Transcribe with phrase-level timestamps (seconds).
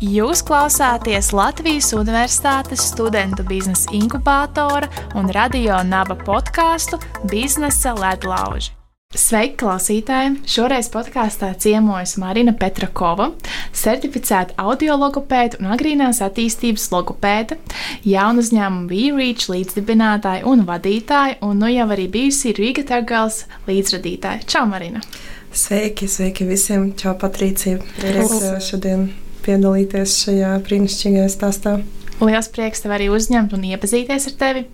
[0.00, 4.88] Jūs klausāties Latvijas Universitātes studentu biznesa inkubātora
[5.20, 6.96] un radio naba podkāstu
[7.28, 8.72] Biznesa ledlauži.
[9.12, 10.38] Sveiki, klausītāji!
[10.48, 13.28] Šoreiz podkāstā ciemojas Marina Petrakova,
[13.76, 17.60] certificēta audiologopēta un agrīnās attīstības logopēta,
[18.00, 24.48] jaunu uzņēmumu VReach līdzdibinātāja un vadītāja, un nu jau arī bijusi Rīga Tergals līdzradītāja.
[24.48, 25.04] Čau, Marina!
[25.52, 26.94] Sveiki, sveiki visiem!
[26.96, 27.82] Čau, Patricija!
[27.98, 29.10] Prieks šodien
[29.44, 31.80] piedalīties šajā brīnišķīgajā stāstā.
[32.20, 34.64] Lielas prieks tev arī uzņemt un iepazīties ar tevi.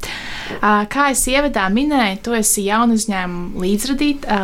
[0.91, 3.63] Kā es ievadā minēju, tu esi jaunu uzņēmumu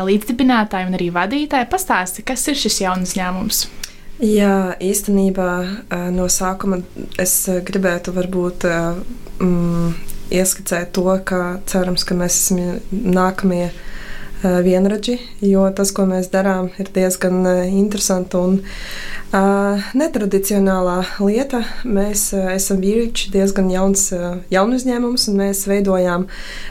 [0.06, 1.66] līdzdibinātāja un arī vadītāja.
[1.70, 3.64] Pastāsti, kas ir šis jaunu uzņēmums?
[4.22, 5.48] Jā, īstenībā
[6.14, 6.78] no sākuma
[7.18, 7.34] es
[7.66, 8.68] gribētu varbūt
[9.42, 9.88] mm,
[10.38, 12.60] ieskicēt to, ka cerams, ka mēs esam
[12.92, 13.72] nākamie
[14.42, 21.62] vienradži, jo tas, ko mēs darām, ir diezgan interesanti un uh, netradicionālā lieta.
[21.84, 24.08] Mēs esam vīriši, diezgan jauns
[24.52, 26.26] jaun uzņēmums, un mēs veidojām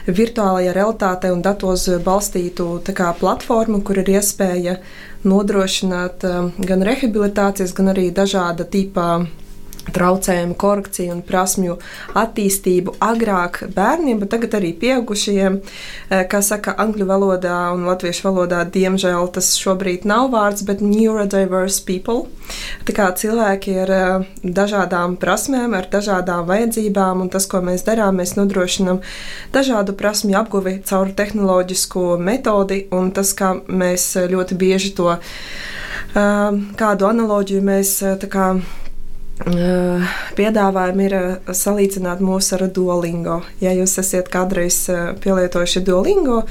[0.06, 4.78] virtuālajā realitātē un datos balstītu kā, platformu, kur ir iespēja
[5.24, 6.26] nodrošināt
[6.66, 9.24] gan rehabilitācijas, gan arī dažāda tipa
[9.90, 11.76] traucējumu, korekciju un prasmju
[12.18, 15.58] attīstību agrāk bērniem, bet tagad arī pieaugušajiem.
[15.58, 21.82] Eh, kā saka angļu valodā un latviešu valodā, diemžēl tas šobrīd nav vārds, bet neurodiverse
[21.86, 22.28] people.
[22.86, 28.20] Tā kā cilvēki ar eh, dažādām prasmēm, ar dažādām vajadzībām, un tas, ko mēs darām,
[28.22, 29.02] mēs nodrošinam
[29.52, 37.10] dažādu prasmju apguvi caur tehnoloģisku metodi, un tas, kā mēs ļoti bieži to eh, kādu
[37.10, 38.46] analoģiju mēs tā kā
[39.42, 41.14] piedāvājumi ir
[41.50, 43.40] salīdzināt mūs ar Duolingo.
[43.62, 44.84] Ja jūs esat kādreiz
[45.22, 46.42] pielietojuši Duolingo,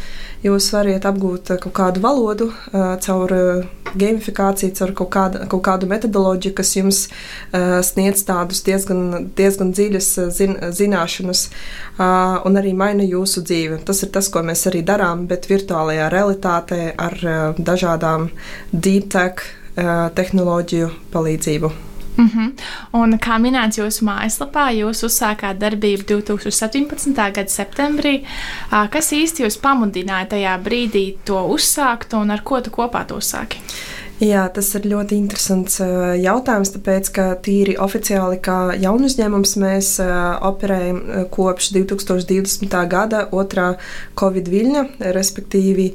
[0.44, 3.34] jūs varat apgūt kaut kādu valodu caur
[3.92, 7.00] gamifikāciju, caur kaut kādu, kaut kādu metodoloģiju, kas jums
[7.88, 11.46] sniedz tādus diezgan, diezgan dziļas zin, zināšanas
[12.00, 13.81] un arī maina jūsu dzīvi.
[13.88, 17.18] Tas ir tas, ko mēs arī darām, bet virtuālajā realitātē ar
[17.59, 18.30] dažādām
[18.72, 19.46] deep tech
[20.18, 21.91] tehnoloģiju palīdzību.
[22.21, 22.51] Mm -hmm.
[22.91, 27.31] Un, kā minēts jūsu mājaslapā, jūs uzsākāt darbību 2017.
[27.33, 28.21] gada septembrī.
[28.89, 33.57] Kas īsti jūs pamudināja tajā brīdī to uzsākt un ar ko tu kopā to uzsāki?
[34.21, 35.79] Jā, tas ir ļoti interesants
[36.21, 39.88] jautājums, tāpēc, ka tīri oficiāli kā jaunu uzņēmums mēs
[40.45, 40.99] operējam
[41.33, 42.75] kopš 2020.
[42.91, 43.71] gada otrā
[44.19, 44.83] Covid viļņa,
[45.17, 45.88] respektīvi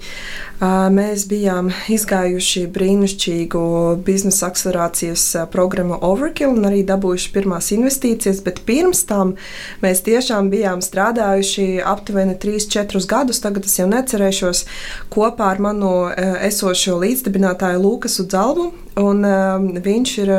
[0.65, 3.63] mēs bijām izgājuši brīnišķīgu
[4.07, 9.37] biznesa akcelerācijas programmu Overkill un arī dabūjuši pirmās investīcijas, bet pirms tam
[9.85, 14.65] mēs tiešām bijām strādājuši aptuveni 3-4 gadus, tagad es jau necerēšos,
[15.13, 18.73] kopā ar manu esošo līdzdibinātāju Lūkas Markusu Zalbu.
[18.97, 20.31] Un, uh, viņš ir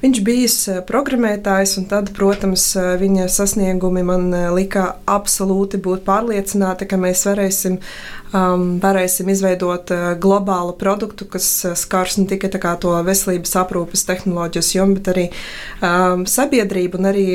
[0.00, 0.54] viņš bijis
[0.88, 7.76] programmētājs, un tad, protams, viņa sasniegumi man lika absolūti būt pārliecināti, ka mēs varēsim,
[8.32, 14.74] um, varēsim izveidot uh, globālu produktu, kas uh, skars ne tikai to veselības aprūpes tehnoloģijas
[14.76, 15.28] jomu, bet arī
[15.82, 17.26] um, sabiedrību, un arī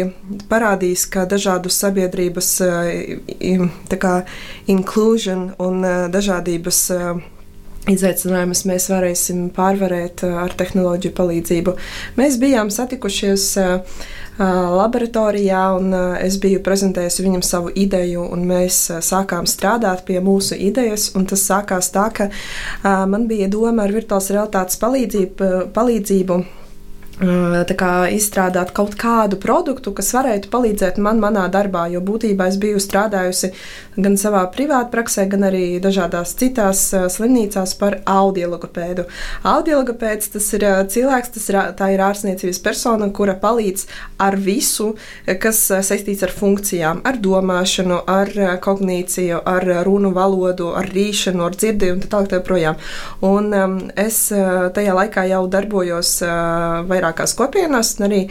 [0.50, 4.22] parādīs, ka dažādu sabiedrības uh, kā,
[4.68, 6.86] inclusion un dažādības.
[7.88, 11.74] Izaicinājumus mēs varēsim pārvarēt ar tehnoloģiju palīdzību.
[12.20, 13.46] Mēs bijām satikušies
[14.38, 21.10] laboratorijā, un es biju prezentējusi viņam savu ideju, un mēs sākām strādāt pie mūsu idejas.
[21.28, 22.30] Tas sākās tā, ka
[23.10, 25.52] man bija doma ar virtuālās realitātes palīdzību.
[25.74, 26.44] palīdzību
[27.18, 31.88] kā, izstrādāt kaut kādu produktu, kas varētu palīdzēt man manā darbā.
[31.90, 33.54] Jo būtībā es biju strādājusi
[33.98, 39.08] gan savā privātā praksē, gan arī dažādās citās slimnīcās par audiologopēdu.
[39.44, 41.58] Audiologopēds tas ir cilvēks, tas ir,
[41.94, 43.88] ir ārstniecības persona, kura palīdz
[44.20, 44.96] ar visu,
[45.26, 51.98] kas saistīts ar funkcijām, ar domāšanu, ar kognīciju, ar runu valodu, ar rīšanu, ar dzirdību
[51.98, 52.46] un tā tālāk.
[53.26, 58.22] Un um, es tajā laikā jau darbojos uh, vairāk vairākās kopienās, un arī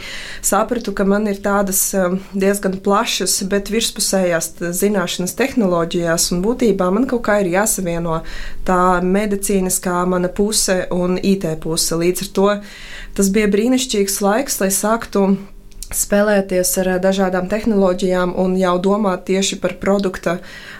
[0.41, 7.07] sapratu, ka man ir tādas um, diezgan plašas, bet virspusējās zināšanas tehnoloģijās, un būtībā man
[7.07, 8.23] kaut kā ir jāsavieno
[8.65, 11.95] tā medicīniskā mana puse un IT puse.
[11.95, 12.49] Līdz ar to
[13.17, 15.37] tas bija brīnišķīgs laiks, lai sāktu
[15.87, 20.37] spēlēties ar dažādām tehnoloģijām un jau domāt tieši par produkta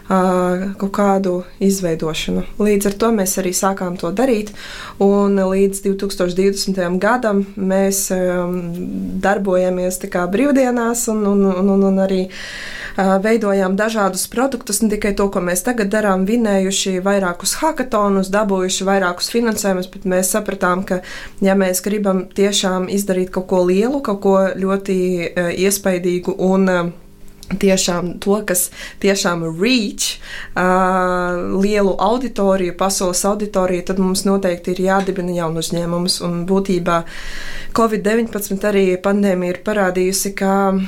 [0.07, 1.33] kaut kādu
[1.63, 2.45] izveidošanu.
[2.63, 4.53] Līdz ar to mēs arī sākām to darīt,
[5.03, 6.79] un līdz 2020.
[7.03, 8.07] gadam mēs
[9.27, 12.27] darbojamies brīvdienās un, un, un, un, un arī
[12.97, 19.29] veidojām dažādus produktus, ne tikai to, ko mēs tagad darām, vinējuši vairākus hackathonus, dabūjuši vairākus
[19.33, 21.01] finansējumus, bet mēs sapratām, ka,
[21.43, 24.97] ja mēs gribam tiešām izdarīt kaut ko lielu, kaut ko ļoti
[25.67, 26.71] iespaidīgu un
[27.47, 28.67] tiešām to, kas
[28.99, 36.19] tiešām reach uh, lielu auditoriju, pasaules auditoriju, tad mums noteikti ir jādibina jaunu uzņēmumus.
[36.27, 37.01] Un būtībā
[37.77, 40.81] Covid-19 arī pandēmija ir parādījusi, ka uh,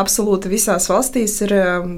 [0.00, 1.88] absolūti visās valstīs ir uh,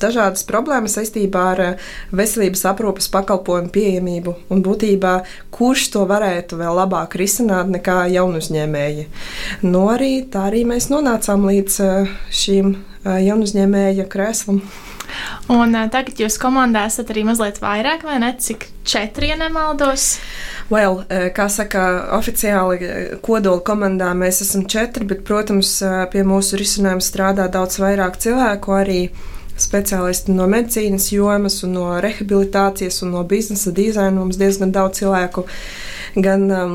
[0.00, 4.36] dažādas problēmas saistībā ar uh, veselības aprūpas pakalpojumu pieejamību.
[4.54, 5.18] Un būtībā
[5.54, 9.06] kurš to varētu vēl labāk risināt nekā jaunu uzņēmēji?
[9.66, 12.74] Nu, arī tā arī mēs nonācām līdz uh, šīm
[13.04, 14.62] jaunu uzņēmēja krēslam.
[15.52, 18.32] Un tagad jūs komandā esat arī mazliet vairāk, vai ne?
[18.40, 20.16] Cik četri, ja nemaldos?
[20.72, 21.02] Well,
[21.36, 21.84] kā saka,
[22.16, 22.78] oficiāli
[23.24, 25.76] kodola komandā mēs esam četri, bet, protams,
[26.12, 29.00] pie mūsu risinājuma strādā daudz vairāk cilvēku arī
[29.60, 34.16] speciālisti no medicīnas jomas, no rehabilitācijas un no biznesa dizaina.
[34.16, 35.46] Mums diezgan daudz cilvēku
[36.16, 36.74] gan um,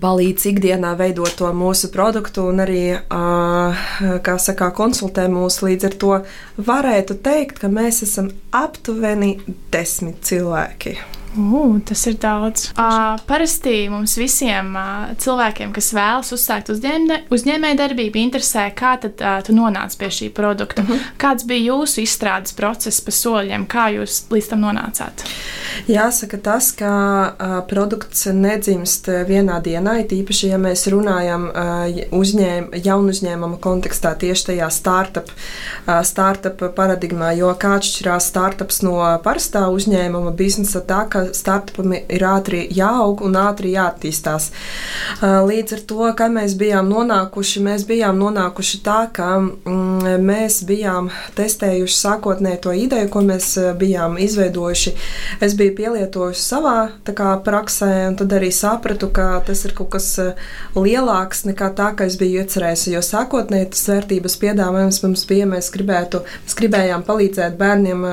[0.00, 2.82] palīdz ikdienā veidot to mūsu produktu un arī,
[4.26, 5.60] kā saka, konsultē mūs.
[5.66, 6.12] Līdz ar to
[6.70, 9.36] varētu teikt, ka mēs esam aptuveni
[9.72, 10.98] desmit cilvēki.
[11.36, 12.72] Uh, tas ir daudz.
[12.74, 19.36] Uh, parasti mums visiem uh, cilvēkiem, kas vēlas uzsākt uzņēmē, uzņēmējdarbību, interesē, kā tad uh,
[19.46, 20.82] tu nonāc pie šī produkta.
[20.82, 20.98] Uh mhm.
[20.98, 21.12] -huh.
[21.22, 25.22] Kāds bija jūsu izstrādes process pa soļiem, kā jūs līdz tam nonācāt?
[25.86, 26.90] Jāsaka tas, ka
[27.30, 31.54] uh, produkts nedzimst vienā dienā, it īpaši, ja mēs runājam uh,
[32.10, 38.98] uzņēm, jaunu uzņēmumu kontekstā tieši tajā startup, uh, startup paradigmā, jo kā atšķirās startups no
[39.22, 44.50] parastā uzņēmuma biznesa tā, ka ka startupam ir ātri jāaug un ātri jāattīstās.
[45.20, 51.10] Līdz ar to, kā mēs bijām nonākuši, mēs bijām nonākuši tā, ka mm, mēs bijām
[51.38, 54.94] testējuši sākotnēji to ideju, ko mēs bijām izveidojuši.
[55.44, 56.76] Es biju pielietojusi savā
[57.10, 60.12] kā, praksē, un tad arī sapratu, ka tas ir kaut kas
[60.76, 62.86] lielāks nekā tā, kā es biju iecerējis.
[62.94, 68.06] Jo sākotnēji tas vērtības piedāvājums mums bija, mēs, gribētu, mēs gribējām palīdzēt bērniem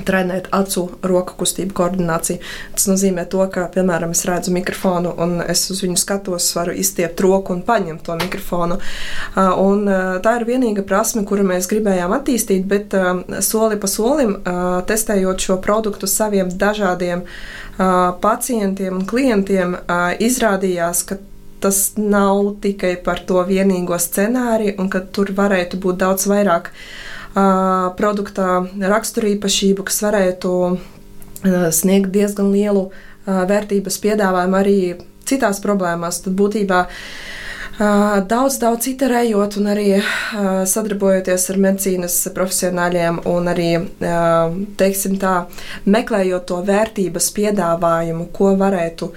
[0.00, 2.40] trenēt acu roku kustību koordināciju.
[2.74, 7.20] Tas nozīmē, to, ka, piemēram, es redzu mikrofonu un es uz viņu skatos, varu izstiept
[7.22, 8.78] roku un paņemt to mikrofonu.
[9.36, 9.84] Un
[10.24, 12.96] tā ir vienīga prasme, kuru mēs gribējām attīstīt, bet
[13.44, 14.38] soli pa solim
[14.88, 17.26] testējot šo produktu saviem dažādiem
[18.22, 19.76] pacientiem un klientiem,
[20.22, 21.20] izrādījās, ka
[21.62, 27.11] tas nav tikai par to vienīgo scenāriju un ka tur varētu būt daudz vairāk uh,
[27.34, 28.62] produktā
[28.92, 30.52] raksturīpašību, kas varētu
[31.72, 32.90] sniegt diezgan lielu
[33.26, 34.78] vērtības piedāvājumu arī
[35.28, 36.20] citās problēmās.
[36.24, 36.80] Tad būtībā
[38.28, 39.86] daudz, daudz iterējot un arī
[40.68, 43.70] sadarbojoties ar medicīnas profesionāļiem un arī,
[44.78, 45.46] teiksim tā,
[45.88, 49.12] meklējot to vērtības piedāvājumu, ko varētu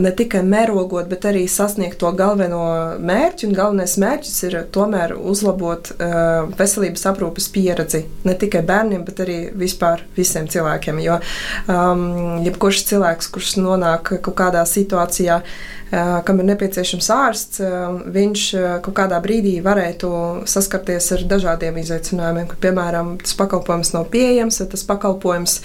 [0.00, 2.64] ne tikai mērogot, bet arī sasniegt to galveno
[2.98, 3.48] mērķi.
[3.48, 9.38] Un galvenais mērķis ir tomēr uzlabot uh, veselības aprūpes pieredzi ne tikai bērniem, bet arī
[9.54, 10.98] vispār visiem cilvēkiem.
[11.04, 18.00] Jo um, jebkurš cilvēks, kurš nonāk kaut kādā situācijā, uh, kam ir nepieciešams ārsts, uh,
[18.14, 20.10] viņš uh, kaut kādā brīdī varētu
[20.50, 25.56] saskarties ar dažādiem izaicinājumiem, ka, piemēram, tas pakalpojums nav pieejams, vai tas pakalpojums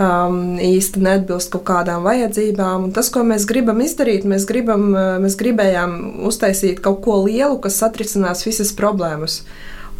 [0.00, 2.88] um, īsti neatbilst kaut kādām vajadzībām.
[2.88, 7.58] Un tas, ko mēs gribam, gribam izdarīt, mēs, gribam, mēs gribējām uztaisīt kaut ko lielu,
[7.58, 9.42] kas atrisinās visas problēmas.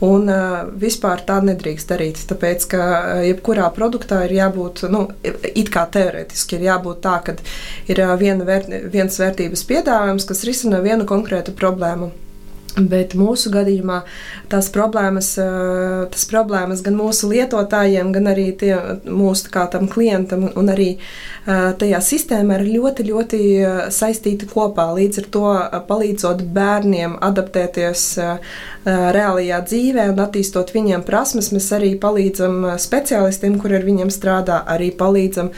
[0.07, 2.21] Un uh, vispār tā nedrīkst darīt.
[2.29, 7.35] Tāpēc, ka uh, jebkurā produktā ir jābūt, nu, it kā teorētiski ir jābūt tā, ka
[7.89, 12.13] ir viena vērt, viens vērtības piedāvājums, kas risina vienu konkrētu problēmu.
[12.77, 14.03] Bet mūsu gadījumā
[14.53, 15.31] tās problēmas,
[16.13, 18.75] tas problēmas gan mūsu lietotājiem, gan arī tie,
[19.09, 19.49] mūsu
[19.89, 20.91] klientam un arī
[21.47, 23.41] tajā sistēmā ir ļoti, ļoti
[23.97, 24.91] saistīti kopā.
[24.99, 25.47] Līdz ar to
[25.89, 28.11] palīdzot bērniem adaptēties
[28.87, 34.93] reālajā dzīvē un attīstot viņiem prasmes, mēs arī palīdzam speciālistiem, kur ar viņiem strādā, arī
[34.95, 35.51] palīdzam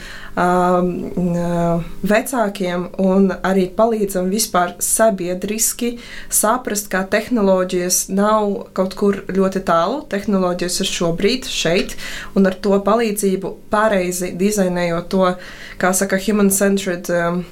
[2.09, 5.91] vecākiem un arī palīdzam vispār sabiedriski
[6.31, 10.01] saprast, kā tehnoloģijas nav kaut kur ļoti tālu.
[10.09, 11.97] Tehnoloģijas ir šobrīd šeit,
[12.39, 15.33] un ar to palīdzību pareizi dizainējot to,
[15.81, 17.43] kā saka, human-centered um,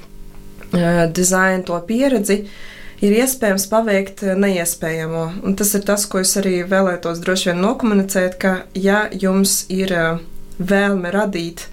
[0.72, 2.42] uh, design, to pieredzi.
[3.04, 5.24] Ir iespējams paveikt neiespējamo.
[5.46, 9.94] Un tas ir tas, ko es arī vēlētos droši vien nokomunicēt, ka ja jums ir
[10.58, 11.68] vēlme radīt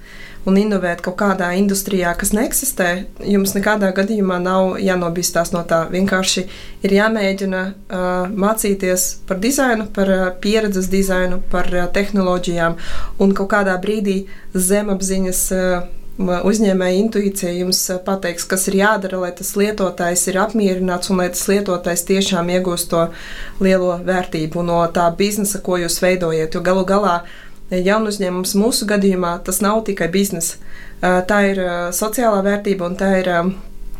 [0.45, 2.89] un inovēt kaut kādā industrijā, kas neeksistē,
[3.25, 5.85] jums nekādā gadījumā nav jānobīstās no tā.
[5.89, 6.45] Vienkārši
[6.85, 12.77] ir jāmēģina uh, mācīties par dizainu, par uh, pieredzes dizainu, par uh, tehnoloģijām
[13.25, 15.45] un kaut kādā brīdī zemapziņas.
[15.57, 21.27] Uh, Uzņēmēja intuīcija jums pateiks, kas ir jādara, lai tas lietotājs ir apmierināts un lai
[21.33, 23.01] tas lietotājs tiešām iegūst to
[23.59, 26.55] lielo vērtību no tā biznesa, ko jūs veidojat.
[26.55, 27.35] Jo galu galā uh,
[27.69, 30.59] jaunu uzņēmums mūsu gadījumā tas nav tikai biznesa.
[31.01, 31.61] Tā ir
[31.95, 33.31] sociālā vērtība un tā ir.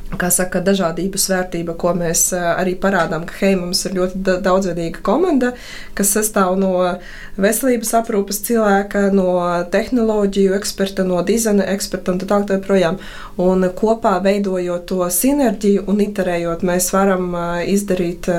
[0.05, 5.49] Kā saka, dažādības vērtība, ko mēs arī parādām, ka hei, mums ir ļoti daudzveidīga komanda,
[5.97, 6.75] kas sastāv no
[7.41, 9.33] veselības aprūpes cilvēka, no
[9.73, 12.69] tehnoloģiju eksperta, no dizaina eksperta un tā tālāk.
[12.69, 12.91] Tā
[13.41, 17.33] un kopā veidojot to sinerģiju un iterējot, mēs varam
[17.65, 18.29] izdarīt,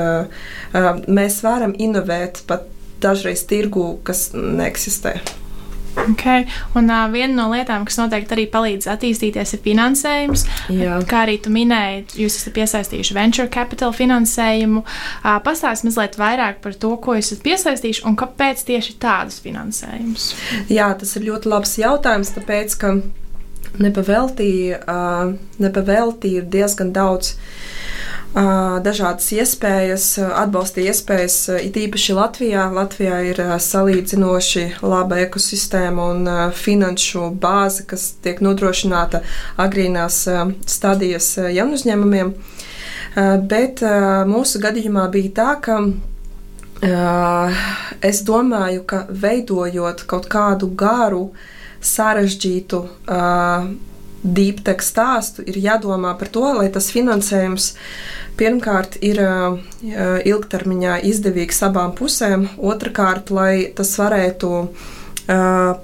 [1.19, 2.71] mēs varam inovēt pat
[3.03, 5.19] dažreiz tirgu, kas neeksistē.
[5.97, 6.45] Okay.
[6.77, 10.45] Un uh, viena no lietām, kas noteikti arī palīdz attīstīties, ir finansējums.
[10.77, 10.99] Jā.
[11.09, 14.85] Kā arī tu minēji, jūs esat piesaistījuši venture capital finansējumu.
[14.85, 20.31] Uh, Pastāstiet mazliet vairāk par to, ko esat piesaistījuši un kāpēc tieši tādus finansējumus.
[20.73, 22.97] Jā, tas ir ļoti labs jautājums, tāpēc ka
[23.83, 27.35] nepavēltī, uh, nepavēltī ir diezgan daudz.
[27.37, 27.86] Uh,
[28.37, 32.67] dažādas iespējas, atbalsta iespējas, it īpaši Latvijā.
[32.75, 39.23] Latvijā ir salīdzinoši laba ekosistēma un finanšu bāze, kas tiek nodrošināta
[39.57, 40.21] agrīnās
[40.69, 42.35] stadijas jaunu uzņēmumiem.
[43.49, 43.81] Bet
[44.29, 45.81] mūsu gadījumā bija tā, ka
[48.05, 51.31] es domāju, ka veidojot kaut kādu garu,
[51.81, 52.83] sarežģītu
[54.27, 57.73] deep tech stāstu, ir jādomā par to, lai tas finansējums
[58.37, 59.59] pirmkārt ir uh,
[60.29, 64.69] ilgtermiņā izdevīgs abām pusēm, otrkārt, lai tas varētu uh,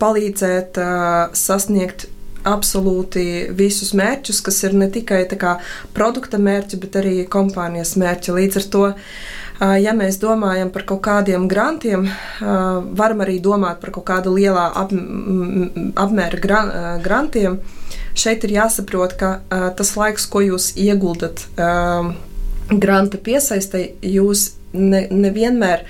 [0.02, 2.08] palīdzēt uh, sasniegt
[2.42, 5.56] absolūti visus mērķus, kas ir ne tikai kā,
[5.94, 8.34] produkta mērķi, bet arī kompānijas mērķi.
[8.38, 8.84] Līdz ar to,
[9.82, 12.08] ja mēs domājam par kaut kādiem grantiem,
[12.40, 14.94] varam arī domāt par kaut kādu lielā ap,
[16.02, 16.40] apmēra
[17.04, 17.60] grantiem.
[18.18, 19.30] Šeit ir jāsaprot, ka
[19.78, 21.46] tas laiks, ko jūs ieguldat
[22.72, 25.84] granta piesaistē, jūs ne, nevienmēr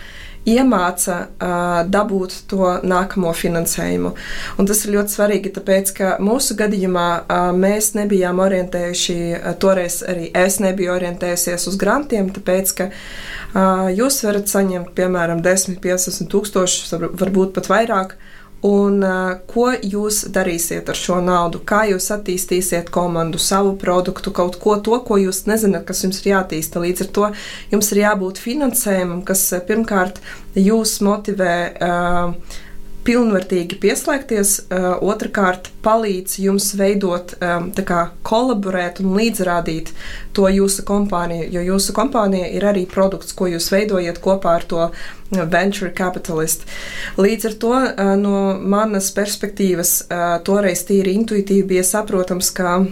[0.49, 4.12] iemāca uh, dabūt to nākamo finansējumu.
[4.58, 10.00] Un tas ir ļoti svarīgi, tāpēc, ka mūsu gadījumā uh, mēs nebijām orientējuši, uh, toreiz
[10.08, 16.30] arī es nebiju orientējusies uz grantiem, tāpēc, ka uh, jūs varat saņemt, piemēram, 10, 15
[16.32, 18.16] tūkstošus, varbūt pat vairāk.
[18.18, 21.59] Uh, Un uh, ko jūs darīsiet ar šo naudu?
[21.66, 26.31] Kā jūs attīstīsiet komandu, savu produktu, kaut ko to, ko jūs nezināt, kas jums ir
[26.37, 26.83] jātīsta.
[26.85, 27.31] Līdz ar to
[27.75, 30.23] jums ir jābūt finansējumam, kas pirmkārt
[30.54, 31.57] jūs motivē.
[31.83, 32.61] Uh,
[33.06, 39.92] pilnvērtīgi pieslēgties, uh, otrkārt palīdz jums veidot, um, kā, kolaborēt un līdzrādīt
[40.37, 44.88] to jūsu kompāniju, jo jūsu kompānija ir arī produkts, ko jūs veidojat kopā ar to
[45.32, 46.66] venture capitalist.
[47.16, 47.76] Līdz ar to
[48.21, 49.94] no manas perspektīvas
[50.44, 52.82] toreiz tīri intuitīvi bija saprotams, ka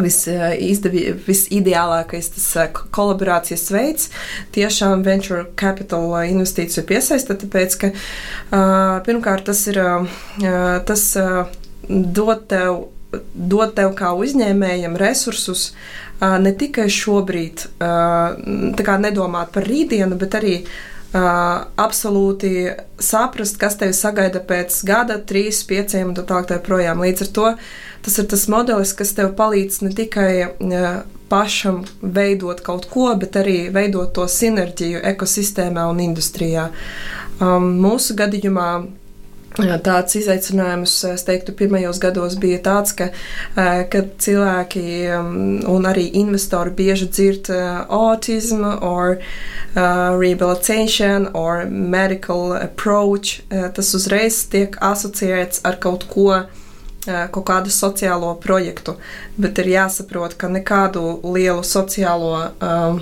[0.00, 2.48] visideālākais tas
[2.94, 4.10] kolaborācijas veids
[4.56, 7.86] tiešām venture capital investīciju piesaista, tāpēc, ka
[9.06, 9.76] pirmkārt tas ir
[10.88, 11.02] tas
[11.88, 12.72] dot tev,
[13.34, 15.72] dot tev kā uzņēmējam resursus
[16.20, 20.54] ne tikai šobrīd, tā kā nedomāt par rītdienu, bet arī
[21.16, 22.52] absolūti
[23.02, 26.48] saprast, kas tevi sagaida pēc gada, trīs, pieciem un tā tālāk.
[26.50, 27.02] Tā projām.
[27.02, 27.50] Līdz ar to
[28.06, 30.30] tas ir tas modelis, kas tev palīdz ne tikai
[31.28, 36.68] pašam veidot kaut ko, bet arī veidot to sinerģiju ekosistēmā un industrijā.
[37.40, 38.68] Um, mūsu gadījumā
[39.56, 43.08] Tāds izaicinājums, es teiktu, pirmajos gados bija tāds, ka,
[43.56, 44.82] ka cilvēki
[45.72, 47.48] un arī investori bieži dzird
[47.88, 49.16] autism or
[49.74, 53.40] rehabilitation or medical approach.
[53.48, 56.42] Tas uzreiz tiek asociēts ar kaut ko,
[57.06, 58.98] kaut kādu sociālo projektu,
[59.40, 63.00] bet ir jāsaprot, ka nekādu lielu sociālo um,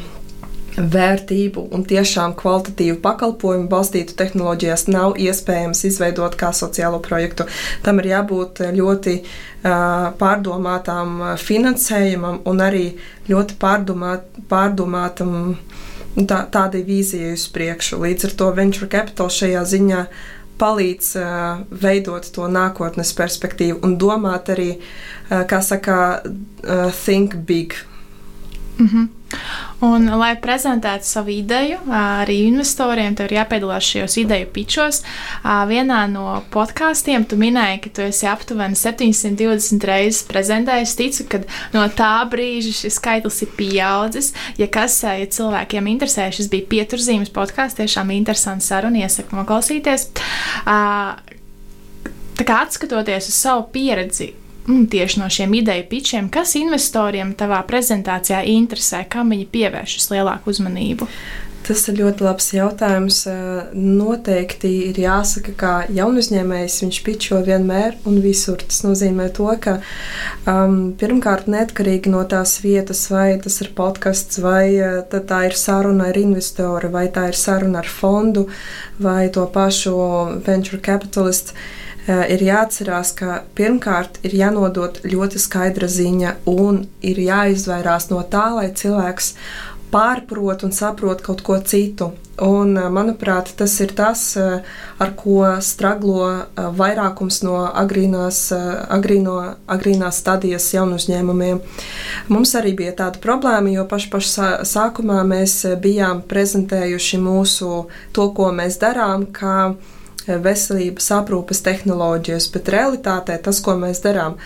[0.77, 7.47] vērtību un tiešām kvalitatīvu pakalpojumu balstītu tehnoloģijās nav iespējams izveidot kā sociālo projektu.
[7.85, 12.87] Tam ir jābūt ļoti uh, pārdomātām finansējumam un arī
[13.31, 15.57] ļoti pārdomāt, pārdomātam
[16.19, 18.03] tā, tādai vīzijai uz priekšu.
[18.03, 20.05] Līdz ar to venture capital šajā ziņā
[20.59, 26.23] palīdz uh, veidot to nākotnes perspektīvu un domāt arī, uh, kā saka,
[27.05, 27.75] think big.
[28.79, 29.09] Mm -hmm.
[29.81, 35.03] Un, lai prezentētu savu ideju arī investoriem, ir jāpiedalās šajos ideju pičos.
[35.45, 40.97] Vienā no podkāstiem tu minēji, ka tu esi aptuveni 720 reizes prezentējis.
[40.97, 41.39] Ticu, ka
[41.73, 44.33] no tā brīža šis skaitlis ir pieaudzis.
[44.59, 50.09] Ja kas, ja cilvēkiem interesē, šis bija pieturzīmes podkāsts, tiešām interesants saruna, iesaku noklausīties.
[52.35, 54.33] Tā kā atskatoties uz savu pieredzi,
[54.67, 60.55] mm, tieši no šiem ideju pitčiem, kas investoriem tavā prezentācijā interesē, kam viņi pievēršas lielāku
[60.55, 61.09] uzmanību?
[61.65, 63.23] Tas ir ļoti labs jautājums.
[63.31, 68.61] Eh, noteikti ir jāsaka, ka jaunu uzņēmējs viņš pičo vienmēr un visur.
[68.61, 69.79] Tas nozīmē to, ka
[70.51, 76.11] um, pirmkārt, neatkarīgi no tās vietas, vai tas ir podkāsts, vai eh, tā ir saruna
[76.13, 78.45] ar investoru, vai tā ir saruna ar fondu,
[79.01, 79.97] vai to pašu
[80.45, 81.57] venture capitalistu
[82.07, 88.69] ir jāatcerās, ka pirmkārt ir jānodod ļoti skaidra ziņa un ir jāizvairās no tā, lai
[88.77, 89.35] cilvēks
[89.95, 92.13] pārprot un saprot kaut ko citu.
[92.43, 94.63] Un, eh, manuprāt, tas ir tas, eh,
[94.99, 98.51] ar ko straglo vairākums no agrīnās,
[98.91, 101.61] agrīno, agrīnās stadijas jaunu uzņēmumiem.
[102.29, 104.27] Mums arī bija tāda problēma, jo pašā paš
[104.67, 109.77] sākumā mēs bijām prezentējuši mūsu to, ko mēs darām, kā
[110.27, 114.39] veselības aprūpes tehnoloģijas, bet realitātē tas, ko mēs darām,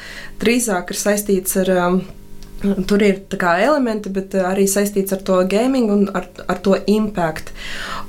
[0.43, 1.75] drīzāk ir saistīts ar.
[1.89, 2.01] Um,
[2.59, 7.53] Tur ir elementi, bet uh, arī saistīts ar to gaming un ar, ar to impact.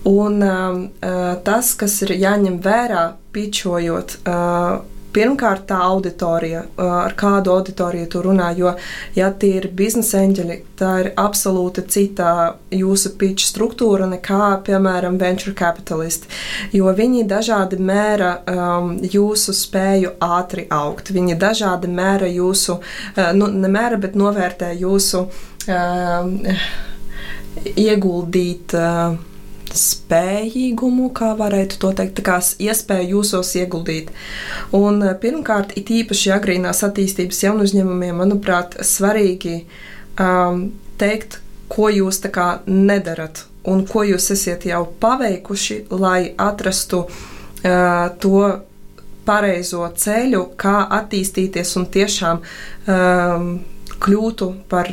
[0.09, 4.79] Un uh, tas, kas ir jāņem vērā, pičojot uh,
[5.13, 8.49] pirmkārt tā auditorija, ar kādu auditoriju tu runā.
[8.57, 8.73] Jo,
[9.17, 12.33] ja tie ir biznesa eņģeļi, tā ir absolūti cita
[12.73, 16.29] jūsu pitch struktūra nekā, piemēram, venture capitalisti.
[16.75, 21.13] Jo viņi dažādi mēra um, jūsu spēju ātri augt.
[21.15, 26.61] Viņi dažādi mēra jūsu, uh, nu, nemēra, bet novērtē jūsu uh,
[27.75, 28.77] ieguldīt.
[28.77, 29.28] Uh,
[29.75, 34.09] spējīgumu, kā varētu to teikt, kā iespēju jūsos ieguldīt.
[34.71, 39.65] Un, eh, pirmkārt, it īpaši agrīnās attīstības jaunu uzņēmumiem, manuprāt, svarīgi
[40.19, 47.05] um, teikt, ko jūs tā kā nedarat un ko jūs esat jau paveikuši, lai atrastu
[47.05, 48.61] uh, to
[49.25, 53.51] pareizo ceļu, kā attīstīties un tiešām um,
[54.03, 54.89] kļūtu par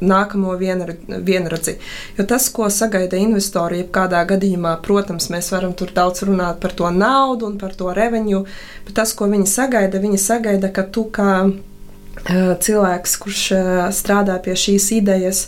[0.00, 1.76] nākamo vienra, vienradzi.
[2.18, 6.90] Jo tas, ko sagaida investori, jebkādā gadījumā, protams, mēs varam tur daudz runāt par to
[6.94, 8.44] naudu un par to revenju,
[8.86, 11.32] bet tas, ko viņi sagaida, viņi sagaida, ka tu kā
[12.28, 13.42] cilvēks, kurš
[13.96, 15.46] strādā pie šīs idejas,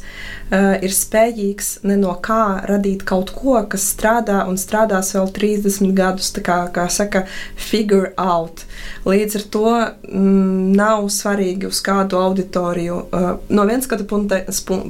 [0.53, 6.33] ir spējīgs ne no kā radīt kaut ko, kas strādā un strādās vēl 30 gadus,
[6.45, 7.25] kā, kā saka,
[7.57, 8.65] figure out.
[9.05, 12.99] Līdz ar to mm, nav svarīgi uz kādu auditoriju.
[13.49, 14.43] No vienas skatu punkta,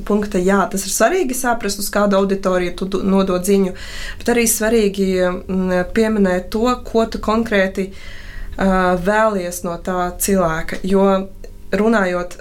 [0.06, 3.76] punkta, jā, tas ir svarīgi saprast, uz kādu auditoriju tu nodod ziņu,
[4.22, 7.90] bet arī svarīgi mm, pieminēt to, ko tu konkrēti
[8.52, 10.82] vēlies no tā cilvēka.
[10.84, 11.06] Jo
[11.72, 12.36] runājot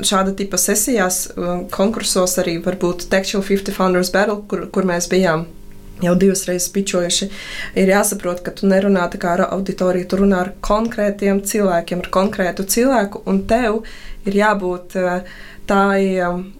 [0.00, 1.26] šāda tipa sesijās,
[1.74, 5.46] konkursos, arī varbūt Textual 50 Founders Battle, kur, kur mēs bijām.
[6.04, 7.26] Jau divas reizes pičojuši,
[7.80, 13.22] ir jāsaprot, ka tu nerunā ar auditoriju, tu runā ar konkrētiem cilvēkiem, ar konkrētu cilvēku,
[13.24, 13.78] un tev
[14.28, 15.22] ir jābūt uh,
[15.66, 15.96] tā,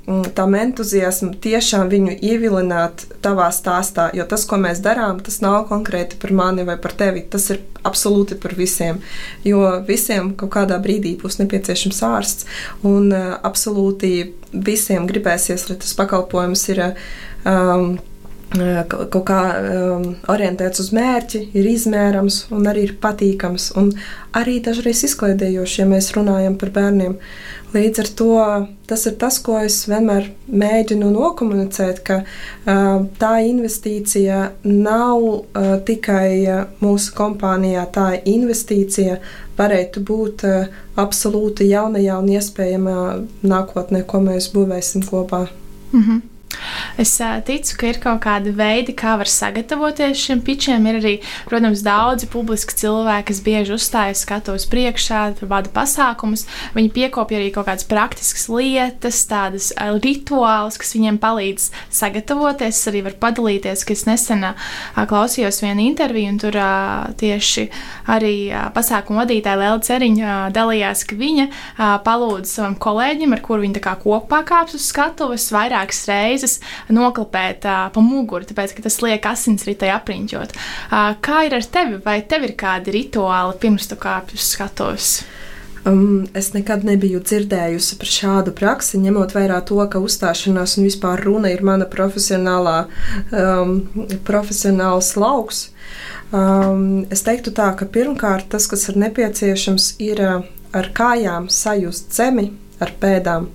[0.07, 4.09] mm, tam entuziasmam tiešām viņu ievilināt tavā stāstā.
[4.17, 7.25] Jo tas, ko mēs darām, tas nav konkrēti par mani vai par tevi.
[7.31, 9.01] Tas ir absolūti par visiem.
[9.45, 12.51] Jo visiem kaut kādā brīdī būs nepieciešams ārsts,
[12.83, 16.85] un uh, absolūti visiem gribēsies, lai tas pakalpojums ir.
[17.47, 17.99] Um,
[18.91, 23.73] kaut kā um, orientēts uz mērķi, ir izmērams un arī ir patīkams.
[23.81, 23.93] Un
[24.37, 27.17] arī dažreiz izklaidējoši, ja mēs runājam par bērniem.
[27.75, 28.35] Līdz ar to
[28.89, 36.31] tas ir tas, ko es vienmēr mēģinu nokomunicēt, ka uh, tā investīcija nav uh, tikai
[36.45, 39.19] uh, mūsu kompānijā, tā investīcija
[39.59, 42.97] varētu būt uh, absolūti jaunajā un iespējamā
[43.45, 45.47] nākotnē, ko mēs būvēsim kopā.
[45.93, 46.36] Mm -hmm.
[47.01, 47.15] Es
[47.47, 50.87] ticu, ka ir kaut kādi veidi, kā var sagatavoties šiem pitčiem.
[50.89, 51.15] Ir arī,
[51.49, 56.47] protams, daudzi publiski cilvēki, kas bieži uzstājas skatuves priekšā, vada pasākumus.
[56.77, 59.73] Viņi piekopja arī kaut kādas praktiskas lietas, tādas
[60.05, 62.77] rituālus, kas viņiem palīdz sagatavoties.
[62.77, 64.45] Es arī varu padalīties, ka es nesen
[64.95, 66.57] klausījos vienu interviju, un tur
[67.21, 67.67] tieši
[68.13, 68.35] arī
[68.77, 71.47] pasākumu vadītāja Lēla Ceriņa dalījās, ka viņa
[72.07, 76.46] palūdza savam kolēģim, ar kuru viņa kopā kāps uz skatuves vairākas reizes
[76.93, 80.55] noklapēt uh, pa muguru, tāpēc ka tas liek asinsritai apriņķot.
[80.57, 82.01] Uh, kā ir ar tevi?
[82.05, 85.17] Vai tev ir kādi rituāli pirms tu kāpj uz skatuves?
[85.87, 91.23] Um, es nekad nebiju dzirdējusi par šādu praksi, ņemot vērā to, ka uzstāšanās un vispār
[91.23, 92.89] runa ir mana profesionālā,
[93.31, 93.77] um,
[94.27, 95.69] profesionāls lauks.
[96.35, 102.49] Um, es teiktu tā, ka pirmkārt tas, kas ir nepieciešams, ir ar kājām sajust zemi
[102.83, 103.47] ar pēdām,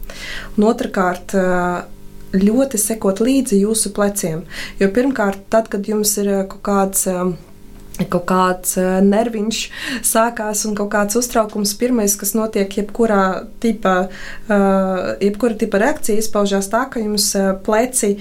[0.56, 1.84] un otrkārt uh,
[2.36, 4.44] ļoti sekot līdzi jūsu pleciem.
[4.80, 7.36] Jo pirmkārt, tad, kad jums ir uh, kaut kāds um,
[8.10, 9.60] kaut kāds nerviņš
[10.08, 11.76] sākās un kaut kāds uztraukums.
[11.78, 14.08] Pirmais, kas notiek, jebkurā tipa,
[15.22, 17.32] jebkura tipa reakcija izpaužās tā, ka jums
[17.66, 18.16] pleci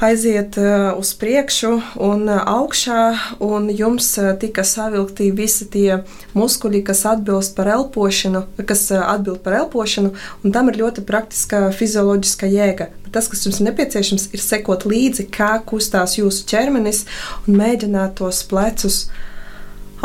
[0.00, 3.00] aiziet uh, uz priekšu un uh, augšā,
[3.44, 6.00] un jums uh, tika savilkti visi tie
[6.36, 12.48] muskuļi, kas atbilst par elpošanu, kas atbild par elpošanu, un tam ir ļoti praktiska fizioloģiska
[12.48, 12.88] jēga.
[13.04, 17.04] Bet tas, kas jums nepieciešams, ir sekot līdzi, kā kustās jūsu ķermenis,
[17.44, 19.02] un mēģināt tos plecus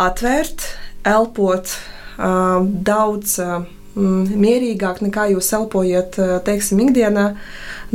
[0.01, 0.67] atvērt,
[1.08, 1.71] elpot
[2.17, 7.29] daudz mm, mierīgāk nekā jūs elpojat, teiksim, ikdienā.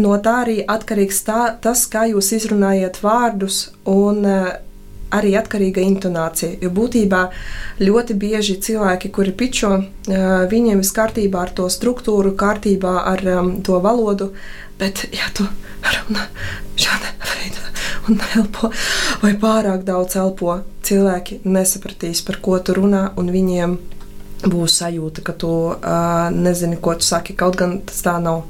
[0.00, 4.24] No tā arī atkarīgs tā, tas, kā jūs izrunājat vārdus un
[5.10, 6.58] arī atkarīga intonācija.
[6.62, 7.24] Jo būtībā
[7.82, 9.72] ļoti bieži cilvēki, kuri pičo,
[10.06, 14.30] viņiem viss kārtībā ar to struktūru, kārtībā ar um, to valodu,
[14.78, 15.46] bet ja tu
[15.80, 16.26] runā
[16.78, 17.72] šāda veida
[18.08, 18.70] un elpo,
[19.24, 23.78] vai pārāk daudz elpo, cilvēki nesapratīs, par ko tu runā, un viņiem
[24.48, 27.37] būs sajūta, ka tu uh, nezini, ko tu saki.
[27.38, 28.46] Kaut gan tas tā nav.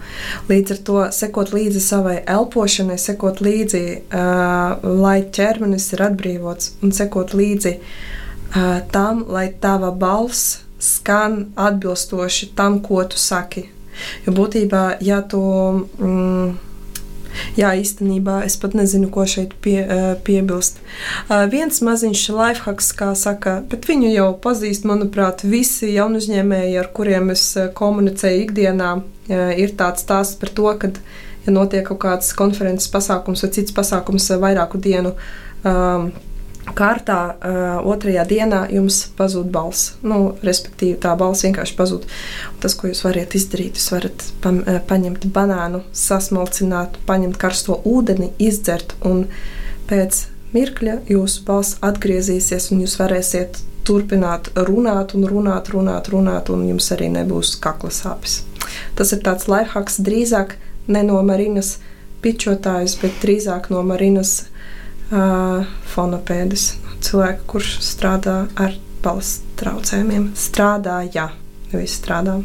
[0.50, 6.94] Līdz ar to sekot līdzi savai elpošanai, sekot līdzi, uh, lai ķermenis ir atbrīvots, un
[6.94, 13.66] sekot līdzi uh, tam, lai tava balss skan atbilstoši tam, ko tu saki.
[14.24, 15.42] Jo būtībā, ja tu.
[16.00, 16.58] Mm,
[17.58, 19.78] Jā, īstenībā es pat nezinu, ko šeit pie,
[20.26, 20.80] piebilst.
[21.52, 27.32] Viens maziņš lifehacks, kā saka, bet viņu jau pazīst, manuprāt, visi jaunu uzņēmēji, ar kuriem
[27.34, 27.44] es
[27.78, 28.94] komunicēju ikdienā,
[29.60, 30.92] ir tāds stāsts par to, ka,
[31.46, 35.14] ja notiek kaut kāds konferences pasākums vai cits pasākums vairāku dienu.
[35.60, 36.10] Um,
[36.76, 39.94] kārtā uh, otrajā dienā jums pazūd balss.
[40.06, 42.04] Nu, respektīvi, tā balss vienkārši pazūd.
[42.52, 44.52] Un tas, ko jūs varat izdarīt, jūs varat pa,
[44.90, 49.26] paņemt banānu, sasmalcināt, paņemt karsto ūdeni, izdzert, un
[49.90, 56.66] pēc mirkļa jūsu balss atgriezīsies, un jūs varēsiet turpināt runāt, un runāt, runāt, runāt, un
[56.68, 58.42] jums arī nebūs kakla sāpes.
[58.98, 60.54] Tas ir tāds lifehacks drīzāk
[60.90, 61.78] ne no Marinas
[62.22, 64.49] pičotājs, bet drīzāk no Marinas
[65.10, 66.70] fonopēdis,
[67.04, 70.30] cilvēku, kurš strādā ar balss traucējumiem.
[70.38, 71.30] Strādāja,
[71.72, 72.38] nevis strādā.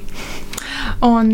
[1.06, 1.34] Un,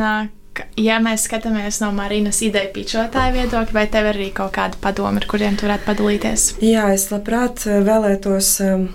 [0.78, 5.22] ja mēs skatāmies no Marinas ideja pičotāja viedokļa, vai tev ir arī kaut kāda padoma,
[5.22, 6.48] ar kuriem tu varētu padalīties?
[6.66, 8.58] Jā, es labprāt vēlētos.
[8.66, 8.90] Um,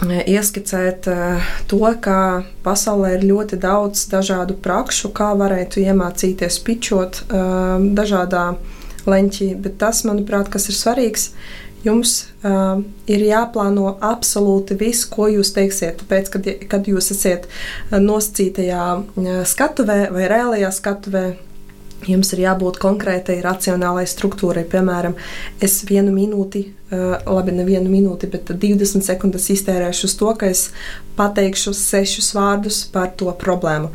[0.00, 1.04] ieskicēt
[1.68, 8.44] to, ka pasaulē ir ļoti daudz dažādu prakšu, kā varētu iemācīties pičot dažādā
[9.08, 9.50] leņķī.
[9.64, 11.30] Bet tas, manuprāt, kas ir svarīgs,
[11.84, 16.02] jums uh, ir jāplāno absolūti viss, ko jūs teiksiet.
[16.02, 17.48] Tāpēc, kad, kad jūs esat
[17.92, 18.88] nosacītajā
[19.48, 21.24] skatuvē vai reālajā skatuvē,
[22.08, 24.64] jums ir jābūt konkrētai, racionālai struktūrai.
[24.70, 25.16] Piemēram,
[25.60, 30.62] es vienu minūti Eh, labi, nevienu minūti, bet 20 sekundes iztērēšu uz to, ka es
[31.14, 33.92] pateikšu sešus vārdus par to problēmu.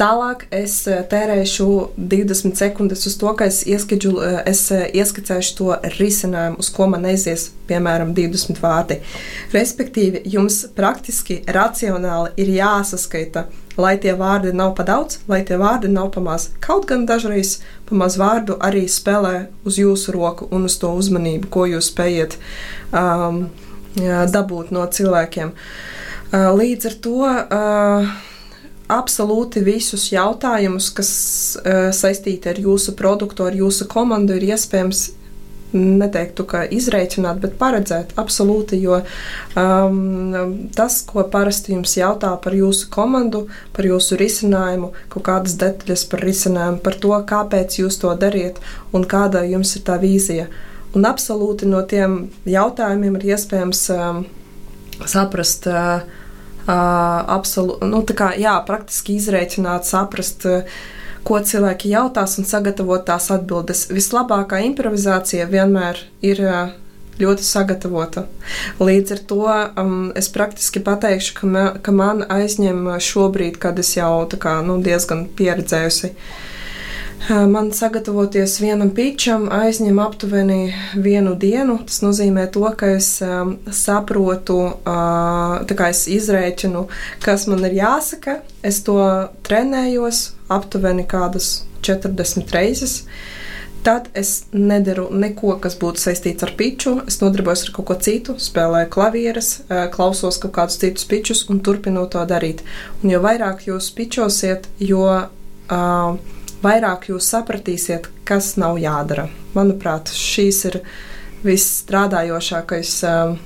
[0.00, 5.70] Tālāk es eh, tērēšu 20 sekundes uz to, ka es, ieskaidžu, eh, es ieskicēšu to
[6.00, 8.98] risinājumu, uz ko man aizies, piemēram, 20 vārdi.
[9.54, 15.90] Respektīvi, jums praktiski racionāli ir jāsaskaita lai tie vārdi nav pa daudz, lai tie vārdi
[15.92, 16.50] nav pa maz.
[16.64, 21.48] Kaut gan dažreiz pa maz vārdu arī spēlē uz jūsu roku un uz to uzmanību,
[21.52, 22.36] ko jūs spējat
[22.92, 23.46] um,
[24.32, 25.54] dabūt no cilvēkiem.
[26.32, 27.16] Uh, līdz ar to.
[27.22, 28.12] Uh,
[28.92, 31.10] absolūti visus jautājumus, kas
[31.56, 35.06] uh, saistīti ar jūsu produktu, ar jūsu komandu, ir iespējams
[35.72, 39.00] neteiktu, ka izreikināt, bet paredzēt absolūti, jo
[39.58, 46.06] um, tas, ko parasti jums jautā par jūsu komandu, par jūsu risinājumu, kaut kādas detaļas
[46.12, 48.60] par risinājumu, par to, kāpēc jūs to dariet
[48.92, 50.48] un kāda jums ir tā vīzija.
[50.92, 54.26] Un absolūti no tiem jautājumiem ir iespējams um,
[55.06, 55.70] saprast.
[55.70, 56.20] Uh,
[56.62, 60.76] Uh, absolūti, nu, tā kā jā, praktiski izreikināt, saprast, uh,
[61.26, 63.86] ko cilvēki jautās un sagatavot tās atbildes.
[63.92, 66.42] Vislabākā improvizācija vienmēr ir
[67.20, 68.24] ļoti sagatavota.
[68.82, 73.94] Līdz ar to um, es praktiski pateikšu, ka, me, ka man aizņem šobrīd, kad es
[73.96, 76.14] jau kā, nu, diezgan pieredzējusi
[77.30, 81.76] Man sagatavoties vienam pitčam aizņem aptuveni vienu dienu.
[81.86, 83.12] Tas nozīmē, to, ka es
[83.78, 86.82] saprotu, kā es izrēķinu,
[87.22, 88.40] kas man ir jāsaka.
[88.66, 88.98] Es to
[89.46, 93.04] trenējos aptuveni kādas 40 reizes.
[93.86, 96.96] Tad es nedaru neko, kas būtu saistīts ar piču.
[97.06, 99.54] Es nodarbojos ar kaut ko citu, spēlēju klavieres,
[99.94, 102.66] klausos kaut kādus citus pičus un turpinu to darīt.
[103.02, 109.28] Un jo vairāk jūs pičosiet, jo uh, vairāk jūs sapratīsiet, kas nav jādara.
[109.56, 110.80] Manuprāt, šīs ir
[111.42, 113.38] visstrādājošākais um,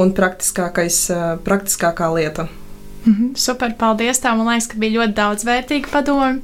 [0.00, 2.48] un praktiskākais, uh, praktiskākā lieta.
[3.12, 4.20] -hmm, super, paldies!
[4.20, 6.40] Tā man liekas, ka bija ļoti daudz vērtīgu padomu.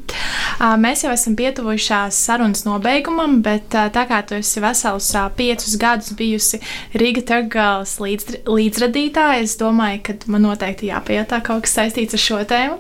[0.60, 6.12] Uh, mēs jau esam pietuvušās sarunas nobeigumam, bet tā kā tu esi vesels piecus gadus
[6.12, 6.60] bijusi
[6.94, 12.42] Rīga Turgals līdz, līdzradītāja, es domāju, ka man noteikti jāpajautā kaut kas saistīts ar šo
[12.44, 12.76] tēmu.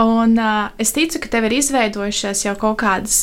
[0.00, 0.38] Un
[0.78, 3.20] es ticu, ka tev ir izveidojušās jau kaut kādas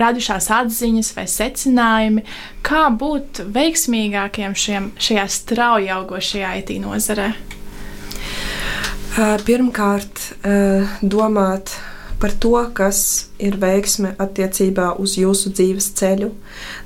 [0.00, 2.24] radušās atziņas vai secinājumi,
[2.66, 7.32] kā būt veiksmīgākiem šiem, šajā strauji augošajā IT nozarē?
[9.44, 10.20] Pirmkārt,
[11.02, 11.74] domāt
[12.20, 16.30] par to, kas ir veiksme attiecībā uz jūsu dzīves ceļu.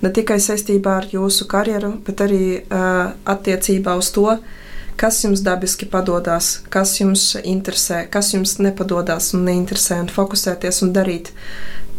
[0.02, 4.28] Ne tikai saistībā ar jūsu karjeru, bet arī attiecībā uz to,
[4.96, 10.92] kas jums dabiski padodas, kas jums interesē, kas jums nepadodas un neinteresē, un fokusēties un
[10.94, 11.32] darīt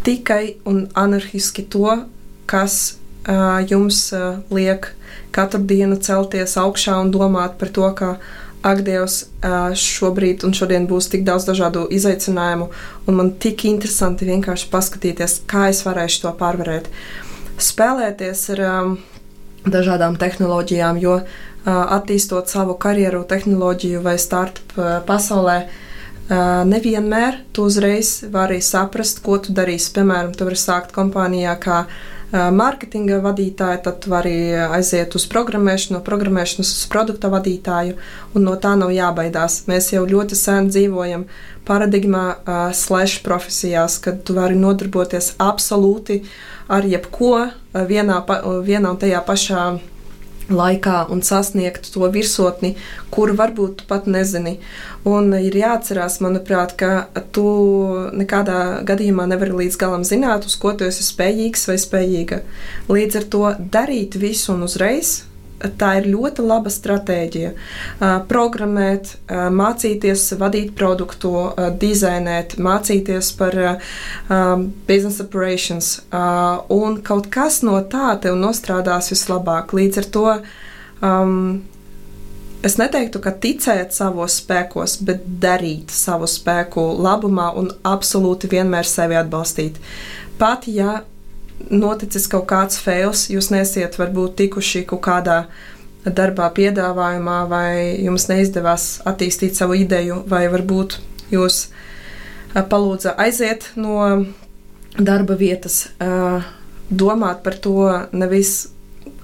[0.08, 1.90] tikai un anarchiski to,
[2.48, 2.96] kas
[3.68, 4.14] jums
[4.54, 4.94] liek
[5.36, 8.16] katru dienu celties augšā un domāt par to, ka
[8.66, 9.18] ak, Dievs,
[9.80, 12.70] šobrīd un šodien būs tik daudz dažādu izaicinājumu,
[13.06, 16.90] un man tik interesanti vienkārši paskatīties, kā es varēšu to pārvarēt.
[17.62, 18.96] Spēlēties ar um,
[19.64, 21.28] dažādām tehnoloģijām, jo uh,
[21.66, 24.76] attīstot savu karjeru, tehnoloģiju vai startup
[25.08, 25.66] pasaulē,
[26.66, 29.92] nevienmēr tu uzreiz vari saprast, ko tu darīsi.
[29.94, 31.86] Piemēram, tu vari sākt kompānijā kā
[32.34, 37.98] mārketinga vadītāja, tad tu vari aiziet uz programmēšanu, no programmēšanas uz produkta vadītāju,
[38.36, 39.64] un no tā nav jābaidās.
[39.70, 41.28] Mēs jau ļoti sen dzīvojam
[41.66, 46.24] paradigmā, uh, slash profesijās, kad tu vari nodarboties absolūti
[46.68, 48.22] ar jebko vienā,
[48.66, 49.66] vienā un tajā pašā
[50.50, 52.76] laikā un sasniegt to virsotni,
[53.14, 54.58] kuru varbūt tu pat nezini.
[55.10, 57.46] Un ir jāatcerās, manuprāt, ka tu
[58.18, 62.42] nekādā gadījumā nevari līdz galam zināt, uz ko tu esi spējīgs vai spējīga.
[62.90, 63.46] Līdz ar to
[63.78, 65.24] darīt visu un uzreiz
[65.80, 67.52] tā ir ļoti laba stratēģija.
[68.30, 71.32] Programmēt, mācīties vadīt produktu,
[71.82, 73.58] dizainēt, mācīties par
[74.88, 75.94] business operations,
[76.74, 79.74] un kaut kas no tā tev nostrādās vislabāk.
[79.76, 80.28] Līdz ar to
[81.06, 81.64] um,
[82.66, 89.18] es neteiktu, ka ticēt savos spēkos, bet darīt savu spēku labumā un absolūti vienmēr sevi
[89.20, 89.80] atbalstīt.
[90.40, 91.04] Pat ja
[91.70, 95.46] noticis kaut kāds fails, jūs nesiet varbūt tikuši kaut kādā
[96.06, 101.00] darbā, piedāvājumā, vai jums neizdevās attīstīt savu ideju, vai varbūt
[101.34, 101.68] jūs
[102.54, 104.26] palūdza aiziet no
[104.96, 105.88] darba vietas,
[106.90, 108.70] domāt par to nevis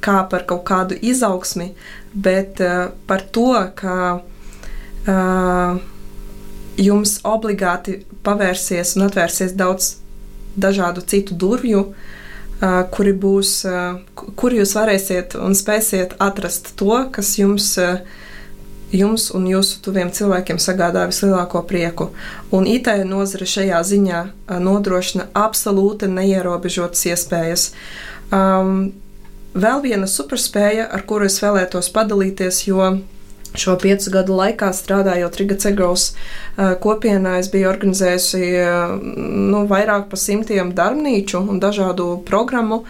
[0.01, 1.71] kā par kaut kādu izaugsmi,
[2.13, 2.59] bet
[3.07, 4.21] par to, ka
[6.81, 9.95] jums obligāti pavērsies un atvērsies daudz
[10.61, 12.17] dažādu citu durvju, uh,
[12.93, 13.51] kuri būs,
[14.37, 17.71] kur jūs varēsiet un spēsiet atrast to, kas jums,
[18.93, 22.11] jums un jūsu tuviem cilvēkiem sagādā vislielāko prieku.
[22.53, 24.21] Un IT nozare šajā ziņā
[24.61, 27.71] nodrošina absolūti neierobežotas iespējas.
[28.29, 28.91] Um,
[29.57, 32.93] vēl viena superspēja, ar kuru es vēlētos padalīties, jo
[33.51, 36.11] Šo piecu gadu laikā strādājot Riga Cegros
[36.55, 38.45] kopienā, es biju organizējusi
[39.51, 42.85] nu, vairāk par simtiem darbnīču un dažādu programmu.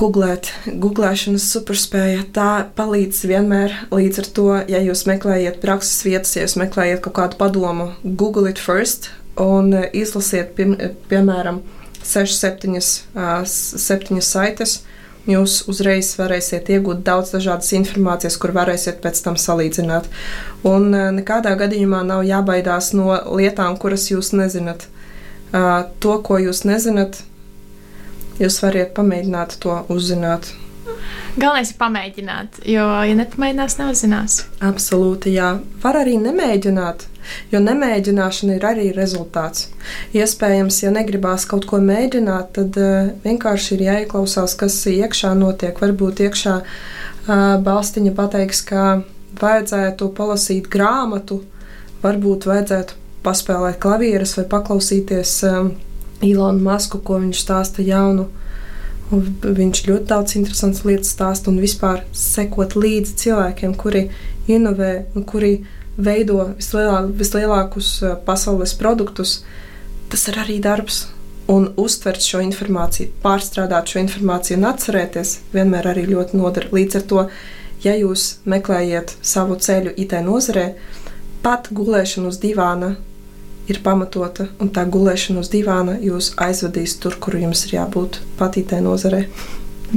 [0.00, 3.74] Googlēt, googlēšanas superspēja tā palīdz vienmēr.
[3.92, 8.48] Līdz ar to, ja jūs meklējat prakses vietas, ja jūs meklējat kaut kādu padomu, Google
[8.48, 11.60] it first un izlasiet, pie, piemēram,
[12.04, 12.76] 6, 7,
[13.44, 14.80] 7 saites
[15.28, 20.08] jūs uzreiz varēsiet iegūt daudz dažādas informācijas, kur varēsiet pēc tam salīdzināt.
[20.68, 24.88] Un eh, nekādā gadījumā nav jābaidās no lietām, kuras jūs nezināt.
[25.50, 27.16] To, ko jūs nezināt,
[28.38, 30.52] jūs varat pamēģināt to uzzināt.
[31.34, 34.36] Galvenais ir pamēģināt, jo, ja nepamēģinās, neuzzinās.
[34.66, 35.56] Absolūti, jā.
[35.82, 37.09] Var arī nemēģināt.
[37.52, 39.68] Jo nemēģināšana ir arī rezultāts.
[40.16, 45.76] Iespējams, ja negribās kaut ko mēģināt, tad uh, vienkārši ir jāieklausās, kas iekšā notiek.
[45.80, 49.02] Varbūt iekšā uh, balstiņa pateiks, ka
[49.40, 51.42] vajadzētu palasīt grāmatu,
[52.02, 55.70] varbūt vajadzētu paspēlēt klavierus vai paklausīties uh,
[56.24, 58.28] Ilonu Masku, ko viņš stāsta jaunu.
[59.10, 64.04] Un viņš ļoti daudz interesantas lietas stāsta un vispār sekot līdzi cilvēkiem, kuri
[64.50, 65.56] inovē un kuri
[66.04, 67.94] veido vislielā, vislielākus
[68.26, 69.40] pasaules produktus.
[70.10, 71.08] Tas ir arī darbs.
[71.50, 76.68] Un uztvert šo informāciju, pārstrādāt šo informāciju un atcerēties vienmēr arī ļoti noder.
[76.70, 77.24] Līdz ar to,
[77.82, 80.68] ja jūs meklējat savu ceļu IT nozarē,
[81.42, 82.92] pat gulēšana uz divāna
[83.70, 88.78] ir pamatota, un tā gulēšana uz divāna jūs aizvedīs tur, kur jums ir jābūt patītē
[88.84, 89.24] nozarē.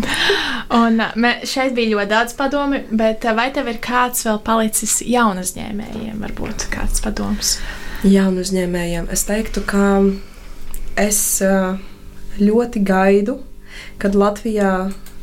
[0.81, 5.43] un mē, šeit bija ļoti daudz padomu, bet vai tev ir kāds vēl palicis jaunu
[5.45, 7.57] uzņēmējiem, varbūt kāds padoms?
[8.03, 9.87] Jaunu uzņēmējiem es teiktu, ka
[10.99, 11.19] es
[12.39, 13.39] ļoti gaidu,
[14.01, 14.73] kad Latvijā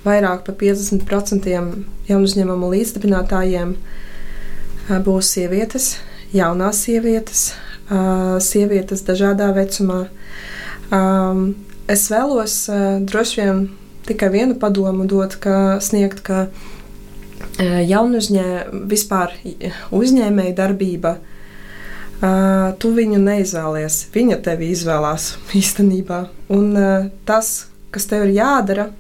[0.05, 3.75] vairāk par 50% jaunu uzņēmumu līdzdibinātājiem
[5.07, 5.91] būs sievietes,
[6.35, 7.51] jaunās sievietes,
[8.47, 10.07] sievietes dažādā vecumā.
[11.91, 12.57] Es vēlos
[13.07, 13.63] droši vien
[14.09, 16.47] tikai vienu padomu dot, ka sniegt, ka
[17.61, 19.35] jaunu uzņēmumu, vispār
[19.97, 21.17] uzņēmēju darbība,
[22.81, 24.01] tu viņu neizvēlies.
[24.15, 26.25] Viņa tevi izvēlās īstenībā.
[26.53, 26.75] Un
[27.29, 27.53] tas,
[27.95, 28.91] kas tev ir jādara,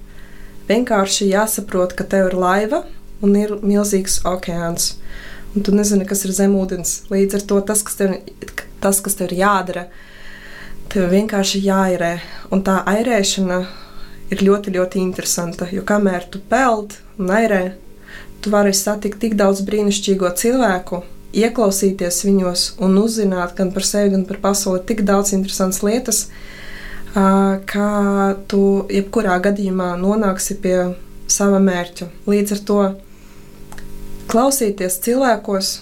[0.71, 2.85] vienkārši jāsaprot, ka tev ir laiva
[3.25, 4.95] un ir milzīgs okeāns.
[5.51, 7.11] Un tu nezini, kas ir zemūdens.
[7.11, 8.15] Līdz ar to tas, kas tev,
[8.81, 9.89] tas, kas tev ir jādara,
[10.93, 12.13] tev vienkārši jāirē.
[12.55, 13.65] Un tā airēšana
[14.31, 15.69] ir ļoti, ļoti interesanta.
[15.73, 17.63] Jo kamēr tu peld un airē,
[18.41, 21.03] tu vari satikt tik daudz brīnišķīgo cilvēku,
[21.37, 26.25] ieklausīties viņos un uzzināt gan par sevi, gan par pasauli tik daudz interesantas lietas,
[27.13, 27.91] ka
[28.51, 30.77] tu jebkurā gadījumā nonāksi pie
[31.31, 32.09] sava mērķa.
[32.31, 32.81] Līdz ar to
[34.31, 35.73] klausīties cilvēkos,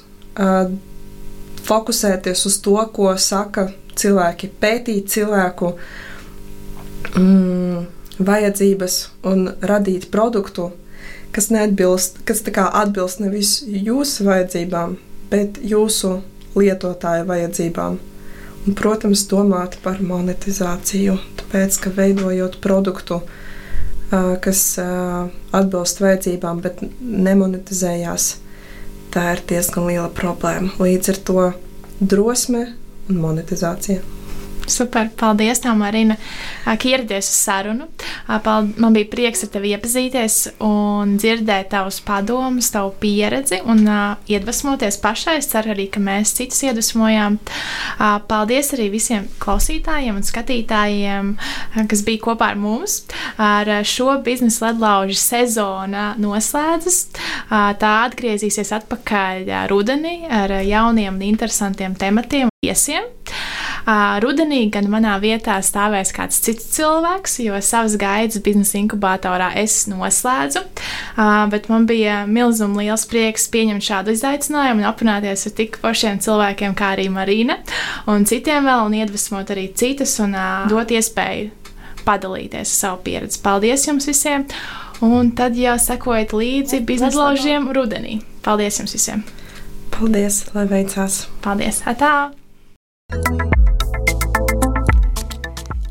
[1.69, 5.73] fokusēties uz to, ko saka cilvēki, pētīt cilvēku
[7.19, 7.87] mm,
[8.18, 10.72] vajadzības un radīt produktu,
[11.35, 14.96] kas neatbilst, kas atbilst nevis jūsu vajadzībām,
[15.31, 16.18] bet jūsu
[16.59, 17.98] lietotāja vajadzībām.
[18.66, 23.22] Un, protams, domāt par monetizāciju, tāpēc, ka veidojot produktu,
[24.44, 24.62] kas
[25.54, 28.28] atbilst vajadzībām, bet nemonetizējās,
[29.14, 30.74] tā ir diezgan liela problēma.
[30.83, 31.48] Līdz ar to
[32.00, 32.66] drosme
[33.09, 34.17] un monetizācija.
[34.68, 36.16] Super, paldies, tev, Marina,
[36.64, 37.88] ka ieradies uz sarunu.
[38.76, 43.83] Man bija prieks ar tevi iepazīties un dzirdēt tavus padomus, tavu pieredzi un
[44.28, 45.38] iedvesmoties pašai.
[45.40, 47.38] Es ceru arī, ka mēs citus iedvesmojām.
[48.28, 51.33] Paldies arī visiem klausītājiem un skatītājiem,
[51.88, 53.00] kas bija kopā ar mums.
[53.40, 57.00] Ar šo biznesa ledlaužu sezona noslēdzas.
[57.48, 63.07] Tā atgriezīsies atpakaļ rudenī ar jauniem un interesantiem tematiem viesiem.
[64.22, 70.64] Rudenī gan manā vietā stāvēs kāds cits cilvēks, jo savas gaidas biznesa inkubatorā es noslēdzu.
[71.53, 76.77] Bet man bija milzīgi liels prieks pieņemt šādu izaicinājumu un aprunāties ar tik pašiem cilvēkiem,
[76.77, 77.57] kā arī Marina
[78.11, 80.37] un citiem vēl, un iedvesmot arī citus un
[80.68, 81.55] dot iespēju
[82.05, 83.40] padalīties ar savu pieredzi.
[83.44, 84.46] Paldies jums visiem!
[85.05, 88.18] Un tad jau sekojiet līdzi biznesa laužiem rudenī.
[88.44, 89.22] Paldies jums visiem!
[89.94, 91.22] Paldies, lai veicās!
[91.44, 91.85] Paldies!
[91.88, 92.29] Atā!